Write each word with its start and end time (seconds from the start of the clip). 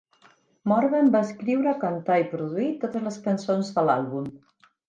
Morvan 0.71 1.11
va 1.15 1.21
escriure, 1.25 1.75
cantar 1.85 2.17
i 2.23 2.27
produir 2.33 2.73
totes 2.85 3.07
les 3.09 3.23
cançons 3.29 3.73
de 3.77 3.89
l'àlbum. 3.91 4.31